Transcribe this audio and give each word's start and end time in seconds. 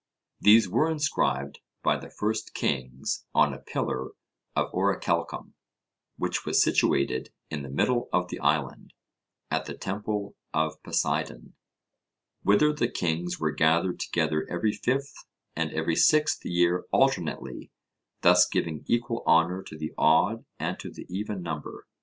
These 0.39 0.67
were 0.67 0.89
inscribed 0.89 1.59
by 1.83 1.95
the 1.95 2.09
first 2.09 2.55
kings 2.55 3.27
on 3.35 3.53
a 3.53 3.59
pillar 3.59 4.13
of 4.55 4.71
orichalcum, 4.73 5.53
which 6.17 6.43
was 6.43 6.59
situated 6.63 7.31
in 7.51 7.61
the 7.61 7.69
middle 7.69 8.09
of 8.11 8.29
the 8.29 8.39
island, 8.39 8.93
at 9.51 9.65
the 9.65 9.75
temple 9.77 10.35
of 10.55 10.81
Poseidon, 10.81 11.53
whither 12.41 12.73
the 12.73 12.89
kings 12.89 13.39
were 13.39 13.51
gathered 13.51 13.99
together 13.99 14.47
every 14.49 14.71
fifth 14.73 15.27
and 15.55 15.71
every 15.71 15.95
sixth 15.95 16.43
year 16.43 16.85
alternately, 16.91 17.69
thus 18.21 18.47
giving 18.49 18.83
equal 18.87 19.21
honour 19.27 19.61
to 19.61 19.77
the 19.77 19.93
odd 19.99 20.43
and 20.57 20.79
to 20.79 20.89
the 20.89 21.05
even 21.09 21.43
number. 21.43 21.85